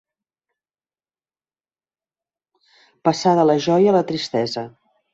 Passar 3.09 3.37
de 3.41 3.47
la 3.53 3.61
joia 3.71 3.97
a 3.97 3.99
la 4.01 4.07
tristesa. 4.15 4.69